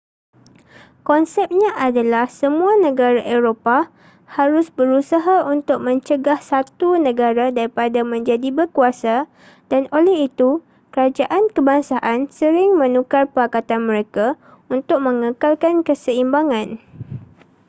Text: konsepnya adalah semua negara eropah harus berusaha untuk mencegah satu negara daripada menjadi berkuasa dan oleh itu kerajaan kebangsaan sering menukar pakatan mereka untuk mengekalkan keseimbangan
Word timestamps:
konsepnya 1.09 1.69
adalah 1.87 2.25
semua 2.41 2.73
negara 2.87 3.21
eropah 3.35 3.83
harus 4.37 4.65
berusaha 4.77 5.35
untuk 5.55 5.77
mencegah 5.87 6.39
satu 6.51 6.89
negara 7.07 7.45
daripada 7.57 7.99
menjadi 8.13 8.49
berkuasa 8.59 9.15
dan 9.71 9.83
oleh 9.97 10.17
itu 10.29 10.49
kerajaan 10.93 11.43
kebangsaan 11.55 12.19
sering 12.39 12.71
menukar 12.81 13.23
pakatan 13.37 13.81
mereka 13.89 14.25
untuk 14.75 14.97
mengekalkan 15.07 15.75
keseimbangan 15.87 16.67